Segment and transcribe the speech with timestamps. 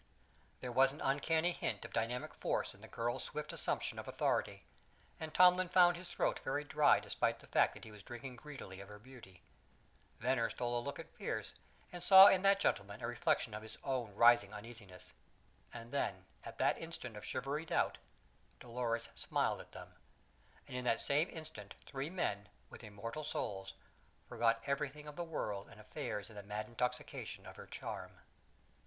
[0.61, 4.63] There was an uncanny hint of dynamic force in the girl's swift assumption of authority,
[5.19, 8.79] and Tomlin found his throat very dry despite the fact that he was drinking greedily
[8.81, 9.43] of her beauty.
[10.19, 11.53] Venner stole a look at Pearse,
[11.91, 15.13] and saw in that gentleman a reflection of his own rising uneasiness.
[15.71, 17.99] And then, at that instant of shivery doubt,
[18.59, 19.93] Dolores smiled at them;
[20.67, 23.73] and in that same instant three men, with immortal souls,
[24.27, 28.13] forgot everything of the world and affairs in the mad intoxication of her charm.